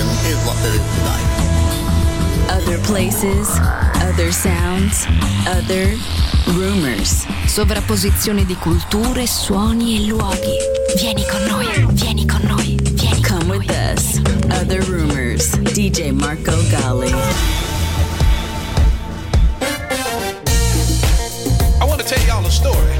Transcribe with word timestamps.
Is 0.00 0.40
what 0.46 0.56
it 0.64 0.80
is. 0.80 0.80
Other 2.48 2.78
places, 2.84 3.50
other 4.00 4.32
sounds, 4.32 5.06
other 5.46 5.94
rumors. 6.56 7.26
Sovrapposizione 7.44 8.46
di 8.46 8.56
culture, 8.56 9.26
suoni 9.26 9.96
e 9.96 10.06
luoghi. 10.06 10.56
Vieni 10.96 11.26
con 11.26 11.42
noi, 11.44 11.86
vieni 11.90 12.24
con 12.24 12.40
noi, 12.44 12.78
vieni 12.92 13.20
Come 13.22 13.58
with 13.58 13.70
us. 13.70 14.18
Other 14.58 14.80
rumors. 14.88 15.50
DJ 15.74 16.12
Marco 16.12 16.56
Gally. 16.70 17.12
I 21.78 21.84
want 21.84 22.00
to 22.00 22.06
tell 22.06 22.26
y'all 22.26 22.46
a 22.46 22.50
story 22.50 22.96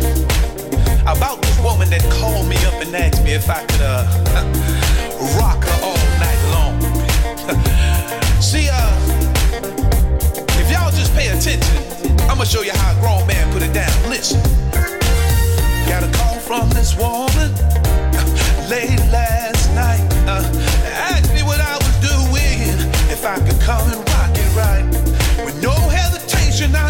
about 1.06 1.40
this 1.40 1.58
woman 1.60 1.88
that 1.88 2.02
called 2.20 2.46
me 2.46 2.56
up 2.66 2.74
and 2.82 2.94
asked 2.94 3.24
me 3.24 3.32
if 3.32 3.48
I 3.48 3.64
could 3.64 3.80
uh, 3.80 4.04
rock 5.40 5.64
her 5.64 5.89
attention. 11.40 12.20
I'ma 12.28 12.44
show 12.44 12.60
you 12.60 12.72
how 12.72 12.92
a 12.96 13.00
grown 13.00 13.26
man 13.26 13.50
put 13.52 13.62
it 13.62 13.72
down. 13.72 13.90
Listen. 14.10 14.40
Got 15.88 16.04
a 16.04 16.10
call 16.18 16.36
from 16.38 16.68
this 16.70 16.94
woman 16.96 17.50
uh, 17.56 18.68
late 18.68 19.00
last 19.08 19.72
night. 19.74 20.04
Uh, 20.28 20.44
asked 20.84 21.32
me 21.32 21.42
what 21.42 21.60
I 21.60 21.76
was 21.76 21.96
doing, 22.04 22.76
if 23.08 23.24
I 23.24 23.36
could 23.40 23.60
come 23.60 23.88
and 23.88 23.98
rock 24.12 24.32
it 24.36 24.50
right. 24.54 24.84
With 25.44 25.60
no 25.62 25.72
hesitation, 25.72 26.74
I 26.74 26.89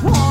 dreams, 0.00 0.27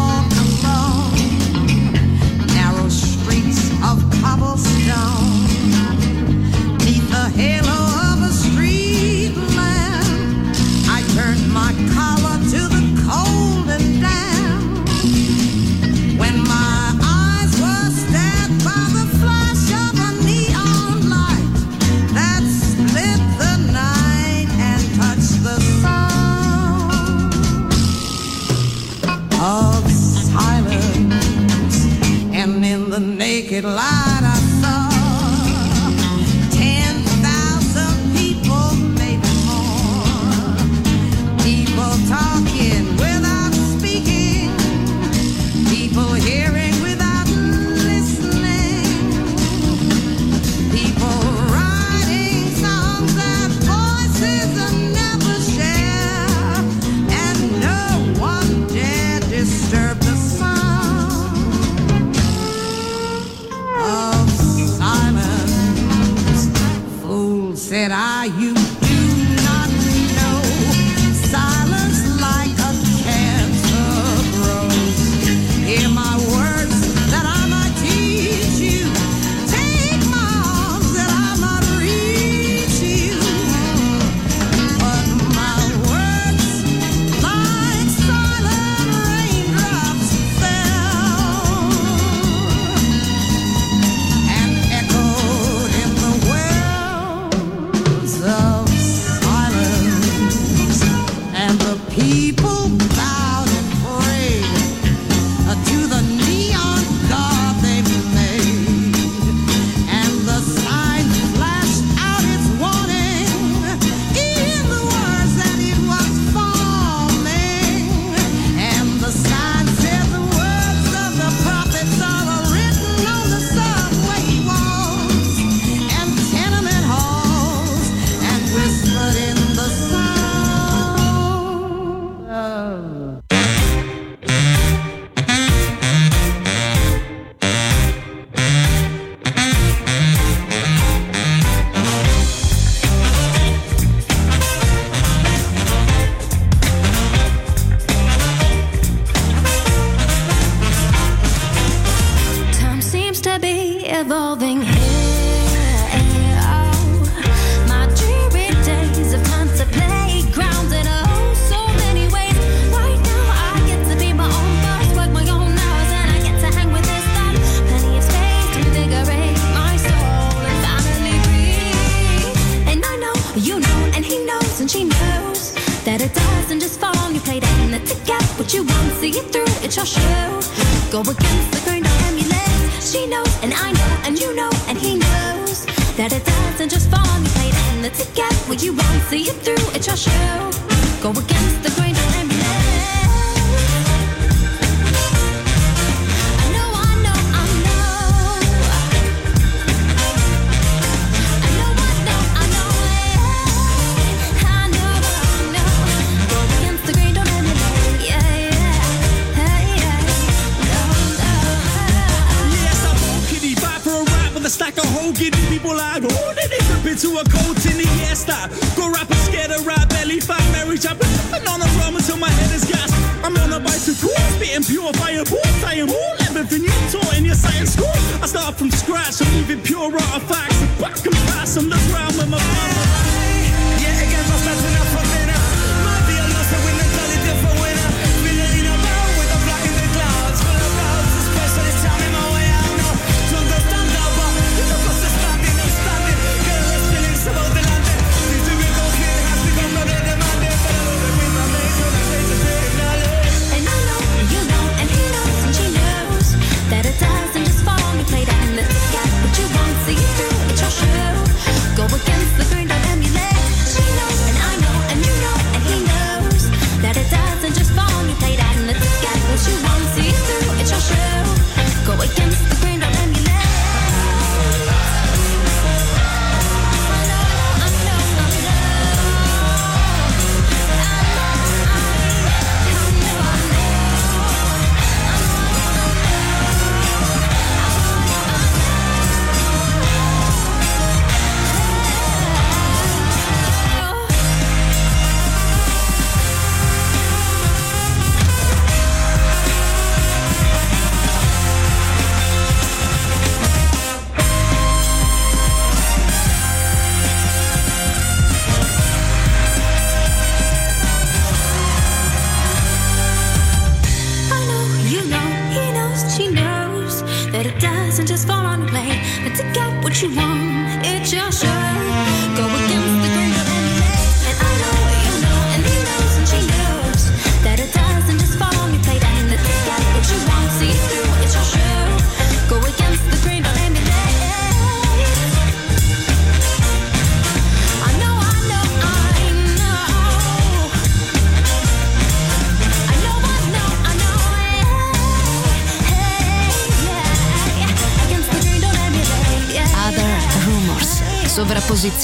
Like 214.60 214.78
a 214.78 214.88
hoe 214.88 215.14
getting 215.14 215.46
people 215.48 215.80
out. 215.80 216.02
Oh, 216.04 216.34
then 216.34 216.50
they 216.50 216.58
trip 216.58 216.86
into 216.86 217.16
a 217.20 217.24
coat 217.24 217.62
in 217.70 217.78
the 217.78 217.88
air 218.10 218.16
stop. 218.16 218.50
Go 218.76 218.90
rap 218.92 219.08
scared 219.24 219.52
scatter 219.52 219.62
rap, 219.64 219.88
belly 219.90 220.20
fat, 220.20 220.42
Mary 220.52 220.78
Chapin. 220.78 221.08
Sipping 221.08 221.48
on 221.48 221.62
a 221.62 221.70
rum 221.80 221.96
until 221.96 222.18
my 222.18 222.30
head 222.30 222.52
is 222.52 222.66
gas. 222.66 222.92
I'm 223.24 223.38
on 223.38 223.54
a 223.54 223.60
bicycle, 223.60 224.10
spitting 224.34 224.64
pure 224.64 224.92
fireballs. 224.94 225.64
I 225.64 225.76
am 225.76 225.90
all 225.90 226.16
everything 226.26 226.64
you 226.64 226.74
taught 226.92 227.18
in 227.18 227.24
your 227.24 227.36
science 227.36 227.74
school. 227.74 227.98
I 228.22 228.26
start 228.26 228.56
from 228.56 228.72
scratch, 228.72 229.22
I'm 229.22 229.32
leaving 229.36 229.62
pure 229.62 229.94
artifacts. 229.94 230.60
Back 230.82 231.06
and 231.06 231.16
pass 231.32 231.56
on 231.58 231.70
the 231.70 231.78
ground 231.90 232.16
with 232.18 232.30
my 232.30 232.40
power. 232.40 233.17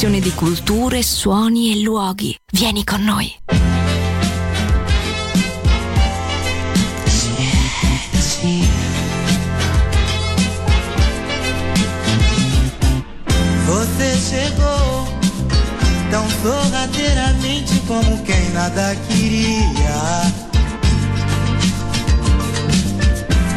fusione 0.04 0.20
di 0.20 0.34
culture, 0.34 1.02
suoni 1.02 1.72
e 1.72 1.82
luoghi. 1.82 2.38
Vieni 2.52 2.84
con 2.84 3.04
noi. 3.04 3.34
Você 13.66 14.18
chegou 14.18 15.08
tão 16.12 16.28
sorrateiramente 16.42 17.80
como 17.88 18.22
quem 18.24 18.50
nada 18.50 18.96
queria. 19.08 20.34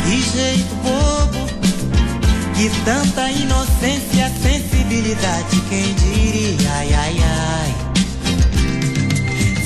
Que 0.04 0.22
jeito 0.22 0.74
bobo, 0.76 1.46
que 2.54 2.70
tanta 2.84 3.30
inocência 3.30 4.30
tem 4.42 4.55
habilidade, 5.06 5.60
quem 5.68 5.94
diria, 5.94 6.72
ai, 6.72 6.94
ai, 6.94 7.16
ai. 7.22 7.75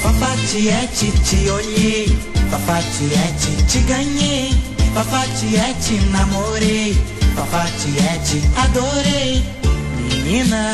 Fafatiete, 0.02 1.08
é 1.08 1.24
te 1.24 1.50
olhei, 1.50 2.18
Fafatiete, 2.50 3.48
é 3.58 3.62
te 3.66 3.78
ganhei, 3.80 4.54
Fafatiete, 4.92 5.96
é 5.96 6.10
namorei, 6.10 6.94
Fafatiete, 7.34 8.42
adorei. 8.56 9.42
Menina, 9.96 10.72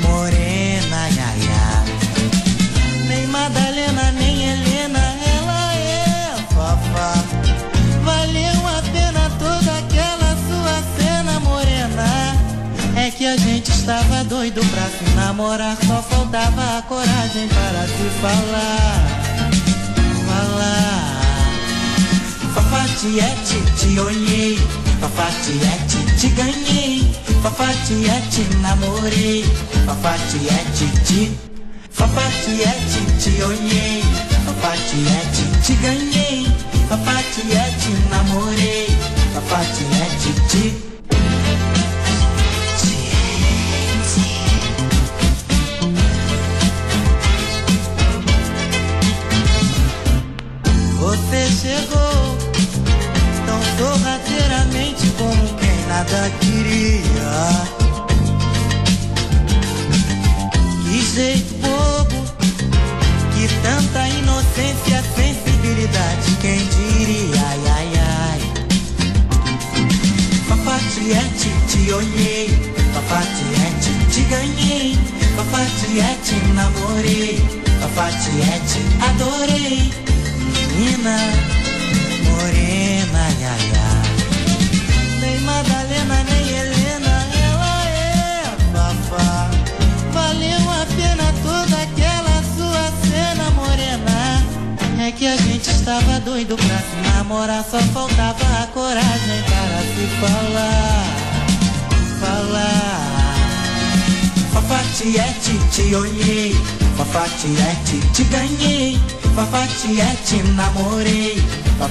morena, 0.00 0.96
ai, 0.96 1.18
ai, 1.18 1.48
ai. 1.52 3.08
Nem 3.08 3.26
Madalena, 3.26 4.12
nem 4.12 4.48
Helena, 4.48 5.14
ela 5.36 5.74
é 5.74 6.34
Fafá. 6.54 7.29
Estava 13.90 14.22
doido 14.22 14.60
pra 14.66 14.84
se 14.84 15.16
namorar, 15.16 15.76
só 15.84 16.00
faltava 16.00 16.78
a 16.78 16.82
coragem 16.82 17.48
para 17.48 17.88
se 17.88 18.08
falar. 18.20 19.02
Falar. 20.28 21.20
Fafatiete, 22.54 23.60
te 23.76 23.98
olhei. 23.98 24.56
Fafatiete, 25.00 25.96
te 26.20 26.28
ganhei. 26.28 27.12
Fafatiete, 27.42 28.46
namorei. 28.60 29.44
Fafatiete, 29.84 30.86
te. 31.04 31.32
Fafatiete, 31.90 33.00
te 33.18 33.42
olhei. 33.42 34.04
Fafatiete, 34.46 35.66
te 35.66 35.74
ganhei. 35.82 36.46
Fafatiete, 36.88 37.90
namorei. 38.08 38.86
Fafatiete, 39.34 40.32
te. 40.48 40.89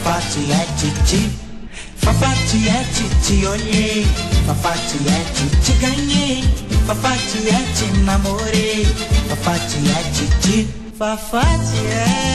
Fafatiete, 0.09 1.29
Fafatiete, 1.97 3.47
olhei 3.47 4.07
Fafatiete, 4.47 5.45
te 5.63 5.73
ganhei 5.73 6.43
Fafatiete, 6.87 7.85
namorei 8.05 8.87
Fafatiete, 9.29 10.67
Fafatiete 10.97 12.28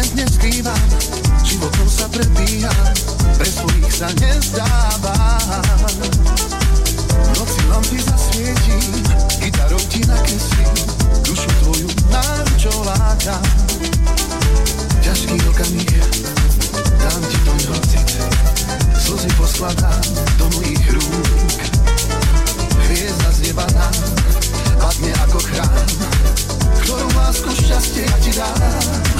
moment 0.00 0.16
neskrývam, 0.16 0.84
životom 1.44 1.84
sa 1.84 2.08
predbíjam, 2.08 2.72
pre 3.36 3.44
svojich 3.44 3.92
sa 3.92 4.08
nezdávam. 4.16 5.92
V 7.04 7.28
noci 7.36 7.60
lampy 7.68 8.00
zasvietím, 8.00 8.96
gitarou 9.44 9.82
ti 9.92 10.00
nakreslím, 10.08 10.72
dušu 11.20 11.50
tvoju 11.60 11.88
náručou 12.08 12.80
lákam. 12.80 13.44
Ťažký 15.04 15.36
okamih, 15.52 15.92
dám 16.96 17.22
ti 17.28 17.38
to 17.44 17.52
pocit, 17.68 18.08
slzy 18.96 19.28
poskladám 19.36 20.00
do 20.40 20.48
mojich 20.56 20.86
rúk. 20.96 21.60
Hviezda 22.88 23.28
z 23.36 23.52
neba 23.52 23.68
nám 23.76 23.96
padne 24.80 25.12
ako 25.28 25.38
chrám, 25.44 25.88
ktorú 26.88 27.08
lásku 27.20 27.52
šťastie 27.52 28.08
ja 28.08 28.16
ti 28.24 28.32
dám. 28.32 29.19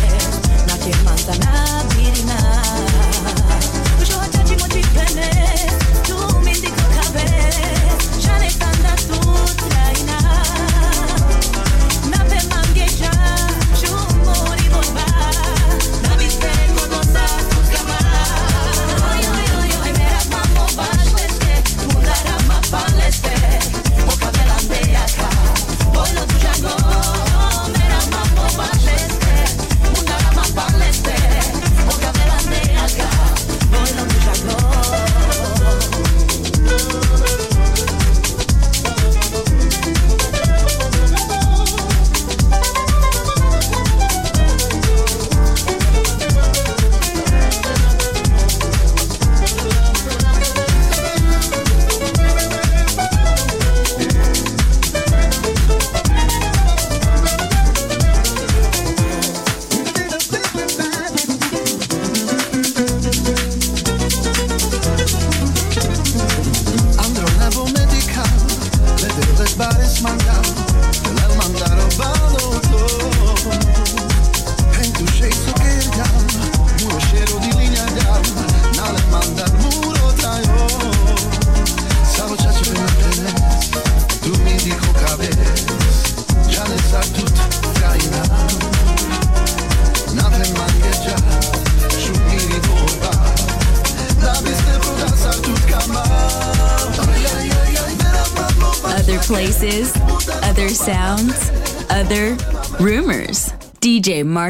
Chachi 0.81 1.03
manzana 1.05 1.83
birina 1.95 2.37
Ujo 4.01 4.17
chachi 4.33 4.55
mochi 4.57 4.81
pene 4.93 5.50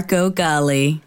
Marco 0.02 0.32
Gally. 0.32 1.00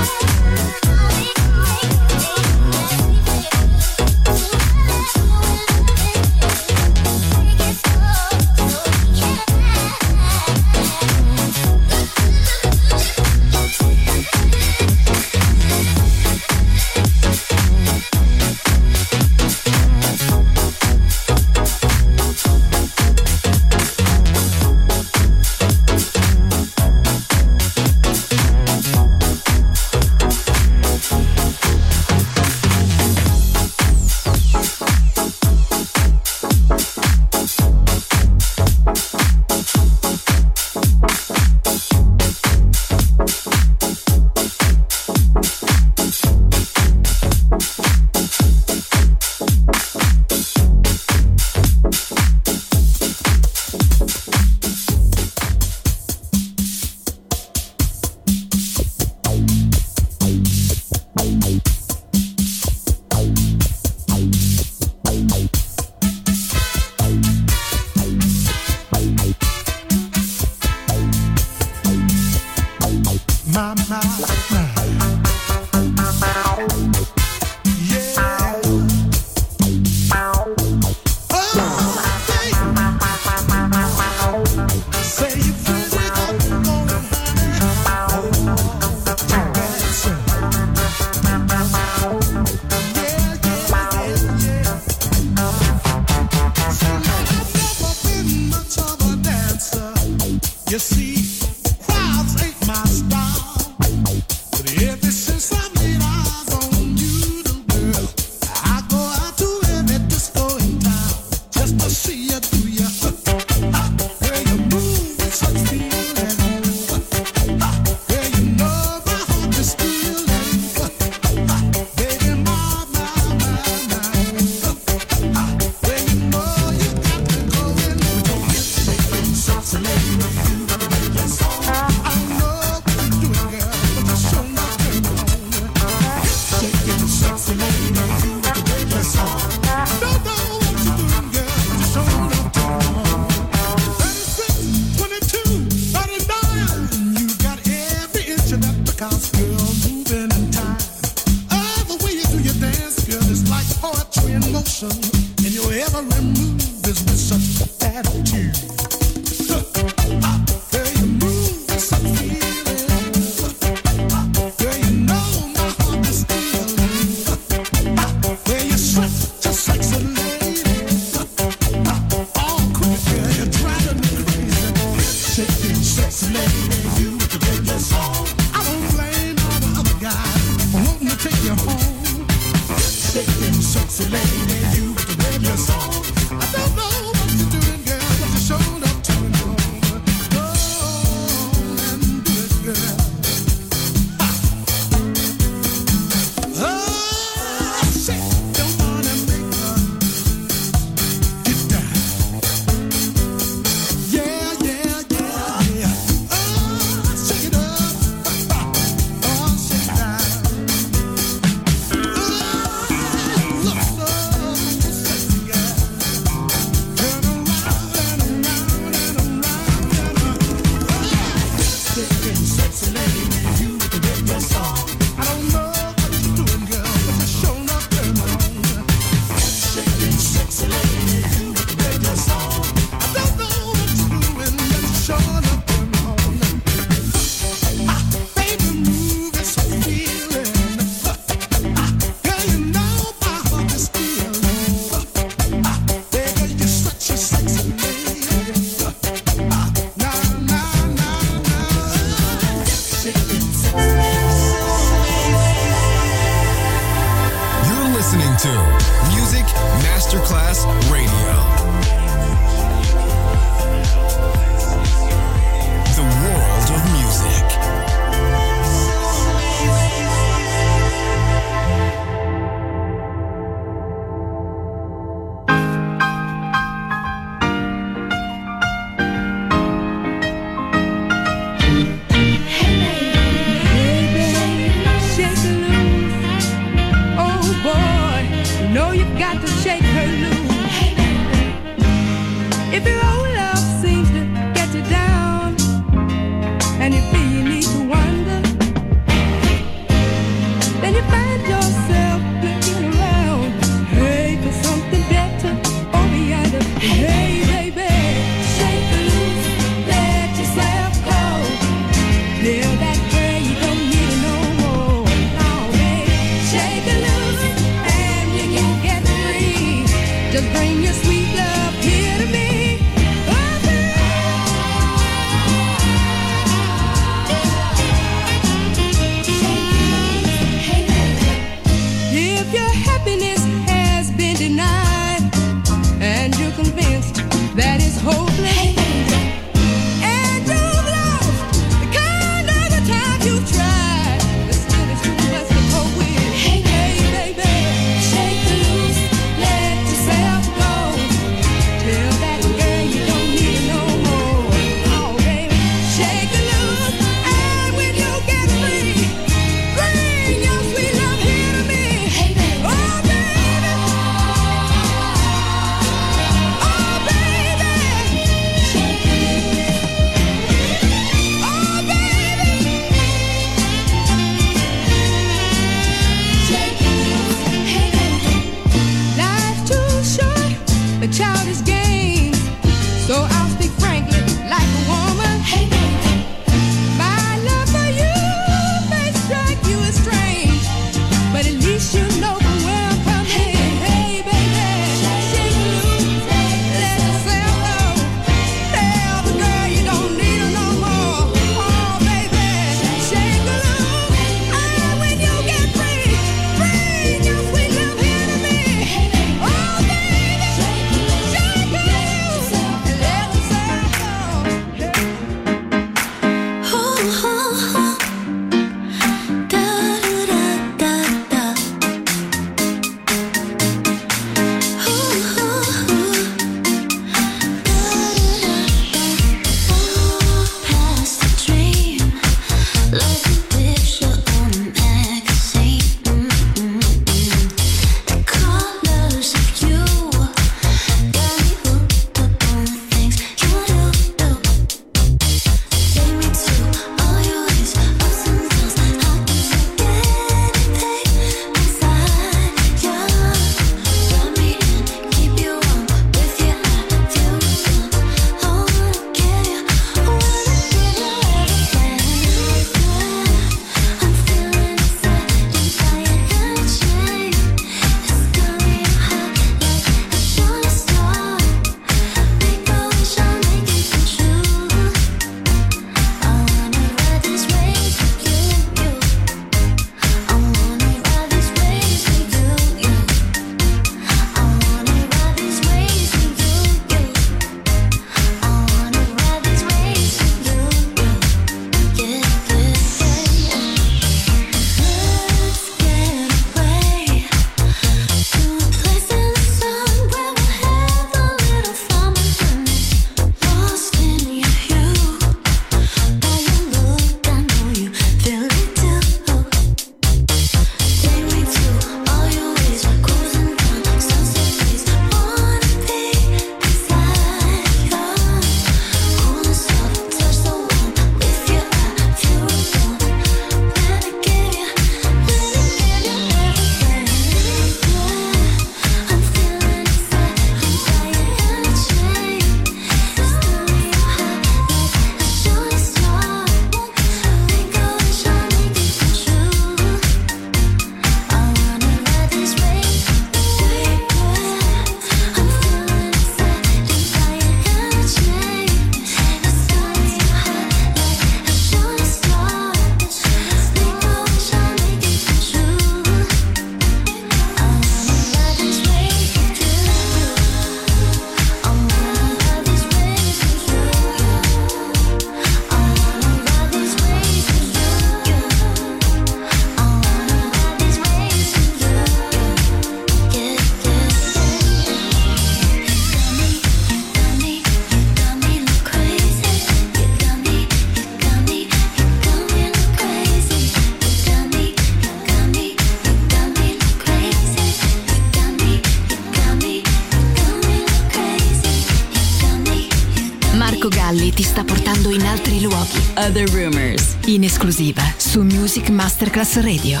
esclusiva 597.54 598.02
su 598.18 598.42
Music 598.42 598.90
Masterclass 598.90 599.56
Radio. 599.62 600.00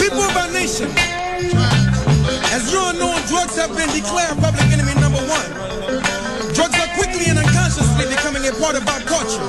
People 0.00 0.18
of 0.18 0.36
our 0.36 0.50
nation, 0.50 0.90
as 2.52 2.72
you 2.72 2.80
all 2.80 2.92
know, 2.94 3.14
drugs 3.28 3.56
have 3.56 3.76
been 3.76 3.88
declared 3.94 4.36
public 4.40 4.66
enemy 4.72 4.92
number 5.00 5.22
one. 5.22 5.46
Drugs 6.52 6.74
are 6.82 6.90
quickly 6.98 7.30
and 7.30 7.38
unconsciously 7.38 8.06
becoming 8.10 8.44
a 8.48 8.52
part 8.58 8.74
of 8.74 8.82
our 8.88 9.00
culture. 9.06 9.46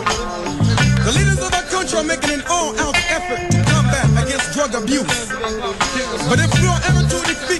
The 1.03 1.13
leaders 1.17 1.41
of 1.41 1.51
our 1.51 1.65
country 1.73 1.97
are 1.97 2.03
making 2.03 2.29
an 2.29 2.43
all-out 2.47 2.95
effort 3.09 3.41
to 3.49 3.57
combat 3.73 4.05
against 4.21 4.53
drug 4.53 4.75
abuse. 4.75 5.29
But 6.29 6.37
if 6.39 6.53
we 6.61 6.67
are 6.67 6.81
ever 6.89 7.02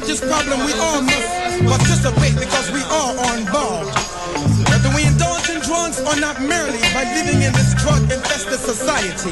this 0.06 0.20
problem 0.20 0.60
we 0.66 0.74
all 0.84 1.02
must 1.02 1.32
participate 1.64 2.36
because 2.36 2.72
we 2.72 2.82
are 2.92 3.14
on 3.32 3.48
board. 3.48 3.88
Whether 4.68 4.92
we 4.92 5.08
indulge 5.08 5.48
in 5.50 5.64
drugs 5.64 6.00
or 6.04 6.16
not 6.20 6.42
merely 6.42 6.80
by 6.92 7.08
living 7.16 7.40
in 7.40 7.54
this 7.56 7.72
drug-infested 7.80 8.60
society. 8.60 9.32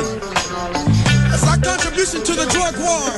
As 1.36 1.44
our 1.44 1.60
contribution 1.60 2.24
to 2.24 2.34
the 2.36 2.48
drug 2.56 2.76
war, 2.80 3.12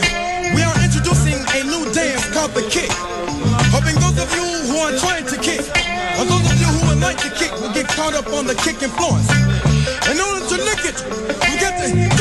we 0.57 0.61
are 0.65 0.77
introducing 0.81 1.37
a 1.37 1.59
new 1.69 1.85
dance 1.93 2.25
called 2.33 2.57
the 2.57 2.65
kick. 2.73 2.89
Hoping 3.69 3.97
those 4.01 4.17
of 4.17 4.29
you 4.33 4.45
who 4.69 4.77
are 4.81 4.93
trying 4.97 5.25
to 5.29 5.37
kick, 5.37 5.61
or 6.17 6.25
those 6.25 6.45
of 6.49 6.57
you 6.57 6.69
who 6.73 6.81
would 6.89 7.01
like 7.01 7.17
to 7.21 7.29
kick, 7.37 7.53
will 7.61 7.73
get 7.73 7.87
caught 7.93 8.13
up 8.17 8.27
on 8.33 8.45
the 8.49 8.55
kick 8.65 8.81
influence. 8.81 9.29
In 10.09 10.17
order 10.17 10.41
to 10.41 10.57
lick 10.57 10.81
it, 10.89 10.97
you 11.49 11.55
get 11.61 11.77
to 11.85 12.12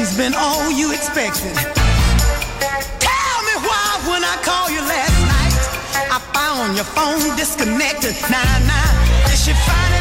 she's 0.00 0.16
been 0.16 0.34
all 0.34 0.70
you 0.72 0.92
expected. 0.92 1.52
Tell 3.04 3.38
me 3.48 3.54
why 3.68 3.86
when 4.08 4.24
I 4.24 4.36
called 4.40 4.72
you 4.72 4.80
last 4.80 5.18
night, 5.28 5.54
I 6.16 6.18
found 6.32 6.74
your 6.74 6.88
phone 6.96 7.36
disconnected. 7.36 8.16
Nah, 8.32 8.40
nah, 8.64 9.32
is 9.32 9.44
she 9.44 9.52
out 9.52 9.92
it 9.92 9.99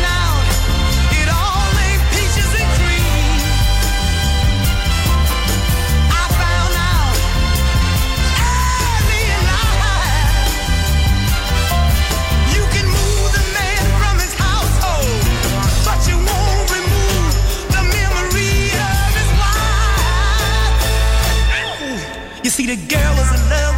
see, 22.60 22.76
the 22.76 22.94
girl 22.94 23.16
was 23.16 23.32
in 23.32 23.50
love 23.50 23.69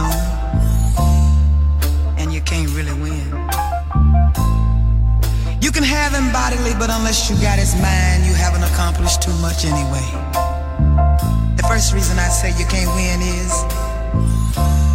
on. 0.00 0.16
And 2.18 2.32
you 2.32 2.40
can't 2.40 2.68
really 2.72 2.96
win. 3.00 3.28
You 5.60 5.70
can 5.70 5.84
have 5.84 6.12
him 6.12 6.32
bodily, 6.32 6.72
but 6.78 6.90
unless 6.90 7.28
you 7.28 7.36
got 7.36 7.58
his 7.58 7.74
mind, 7.76 8.24
you 8.24 8.34
haven't 8.34 8.64
accomplished 8.64 9.22
too 9.22 9.36
much 9.44 9.64
anyway. 9.64 10.08
The 11.56 11.64
first 11.68 11.92
reason 11.92 12.18
I 12.18 12.28
say 12.28 12.50
you 12.58 12.66
can't 12.66 12.90
win 12.96 13.20
is 13.20 13.52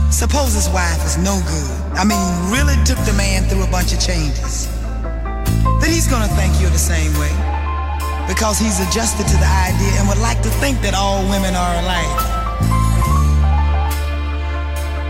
suppose 0.09 0.53
his 0.53 0.69
wife 0.69 1.05
is 1.05 1.17
no 1.17 1.39
good. 1.45 1.75
I 1.93 2.03
mean, 2.03 2.25
really 2.51 2.75
took 2.83 2.99
the 3.05 3.13
man 3.13 3.43
through 3.47 3.63
a 3.63 3.71
bunch 3.71 3.93
of 3.93 3.99
changes. 3.99 4.67
Then 5.79 5.91
he's 5.93 6.07
gonna 6.07 6.27
think 6.35 6.59
you're 6.59 6.73
the 6.73 6.87
same 6.95 7.13
way 7.21 7.31
because 8.27 8.57
he's 8.57 8.79
adjusted 8.79 9.27
to 9.27 9.37
the 9.37 9.51
idea 9.69 9.99
and 9.99 10.09
would 10.09 10.17
like 10.17 10.41
to 10.41 10.49
think 10.59 10.81
that 10.81 10.93
all 10.93 11.21
women 11.29 11.55
are 11.55 11.75
alike. 11.83 12.34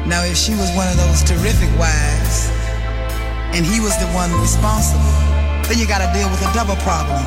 Now, 0.05 0.23
if 0.23 0.37
she 0.37 0.53
was 0.53 0.69
one 0.75 0.87
of 0.87 0.97
those 0.97 1.23
terrific 1.23 1.69
wives 1.79 2.49
and 3.57 3.65
he 3.65 3.81
was 3.81 3.97
the 3.97 4.05
one 4.13 4.29
responsible, 4.39 5.01
then 5.65 5.79
you 5.79 5.87
gotta 5.87 6.11
deal 6.13 6.29
with 6.29 6.41
a 6.45 6.51
double 6.53 6.75
problem 6.85 7.25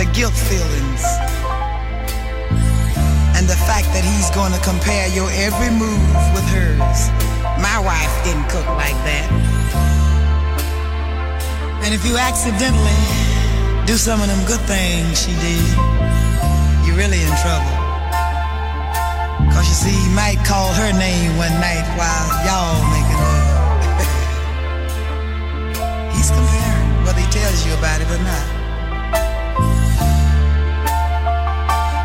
the 0.00 0.04
guilt 0.16 0.32
feelings 0.32 1.04
and 3.36 3.44
the 3.48 3.56
fact 3.68 3.84
that 3.92 4.00
he's 4.00 4.28
gonna 4.36 4.60
compare 4.64 5.08
your 5.08 5.28
every 5.32 5.68
move 5.72 6.08
with 6.32 6.44
hers. 6.48 7.08
My 7.60 7.76
wife 7.80 8.12
didn't 8.24 8.48
cook 8.48 8.64
like 8.80 8.96
that. 9.08 9.28
And 11.84 11.92
if 11.92 12.04
you 12.04 12.16
accidentally 12.16 13.00
do 13.86 13.96
some 13.96 14.20
of 14.20 14.28
them 14.28 14.44
good 14.46 14.60
things 14.68 15.20
she 15.24 15.32
did, 15.40 15.68
you're 16.84 16.96
really 16.96 17.20
in 17.20 17.32
trouble. 17.40 17.79
Cause 19.52 19.66
you 19.68 19.76
see, 19.76 19.92
he 19.92 20.08
might 20.14 20.38
call 20.44 20.72
her 20.72 20.92
name 20.92 21.36
one 21.36 21.52
night 21.60 21.84
while 21.98 22.28
y'all 22.46 22.80
making 22.94 23.20
love. 23.20 23.90
He's 26.14 26.30
comparing, 26.30 27.04
whether 27.04 27.20
he 27.20 27.28
tells 27.30 27.66
you 27.66 27.74
about 27.74 28.00
it 28.00 28.08
or 28.10 28.22
not. 28.22 28.46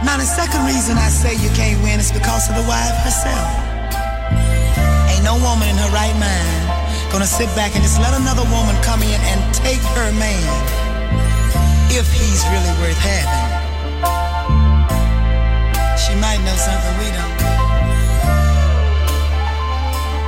Now, 0.06 0.18
the 0.18 0.26
second 0.26 0.66
reason 0.66 0.98
I 0.98 1.10
say 1.10 1.34
you 1.34 1.50
can't 1.56 1.82
win 1.82 2.00
is 2.00 2.12
because 2.12 2.50
of 2.50 2.56
the 2.56 2.66
wife 2.68 2.96
herself. 3.04 3.50
Ain't 5.10 5.24
no 5.24 5.36
woman 5.42 5.70
in 5.70 5.78
her 5.78 5.92
right 5.92 6.16
mind 6.20 6.66
gonna 7.16 7.26
sit 7.26 7.48
back 7.56 7.74
and 7.76 7.82
just 7.82 7.98
let 8.00 8.14
another 8.14 8.44
woman 8.52 8.76
come 8.84 9.02
in 9.02 9.20
and 9.22 9.56
take 9.56 9.80
her 9.96 10.12
man 10.20 10.44
if 11.90 12.12
he's 12.12 12.44
really 12.52 12.74
worth 12.82 12.98
having. 12.98 13.55
She 16.06 16.14
might 16.22 16.38
know 16.46 16.54
something 16.54 16.96
we 17.02 17.10
don't. 17.10 17.40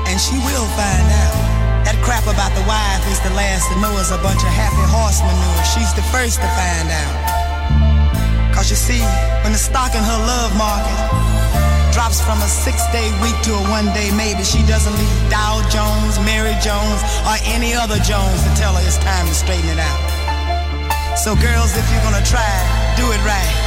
And 0.10 0.18
she 0.18 0.34
will 0.42 0.66
find 0.74 1.06
out. 1.06 1.38
That 1.86 1.94
crap 2.02 2.26
about 2.26 2.50
the 2.58 2.66
wife 2.66 3.06
is 3.06 3.22
the 3.22 3.30
last 3.38 3.70
to 3.70 3.78
know 3.78 3.94
is 4.02 4.10
a 4.10 4.18
bunch 4.18 4.42
of 4.42 4.50
happy 4.50 4.82
horse 4.90 5.22
manure. 5.22 5.62
She's 5.70 5.94
the 5.94 6.02
first 6.10 6.42
to 6.42 6.50
find 6.58 6.90
out. 6.90 8.58
Cause 8.58 8.74
you 8.74 8.80
see, 8.80 9.06
when 9.46 9.54
the 9.54 9.62
stock 9.62 9.94
in 9.94 10.02
her 10.02 10.20
love 10.26 10.58
market 10.58 10.98
drops 11.94 12.26
from 12.26 12.42
a 12.42 12.50
six-day 12.50 13.14
week 13.22 13.38
to 13.46 13.54
a 13.54 13.64
one-day 13.70 14.10
maybe, 14.18 14.42
she 14.42 14.66
doesn't 14.66 14.98
need 14.98 15.14
Dow 15.30 15.62
Jones, 15.70 16.18
Mary 16.26 16.58
Jones, 16.58 17.06
or 17.30 17.38
any 17.46 17.78
other 17.78 18.02
Jones 18.02 18.42
to 18.42 18.50
tell 18.58 18.74
her 18.74 18.82
it's 18.82 18.98
time 19.06 19.30
to 19.30 19.36
straighten 19.38 19.70
it 19.70 19.78
out. 19.78 20.02
So 21.22 21.38
girls, 21.38 21.78
if 21.78 21.86
you're 21.94 22.02
gonna 22.02 22.26
try, 22.26 22.50
do 22.98 23.06
it 23.14 23.22
right. 23.22 23.67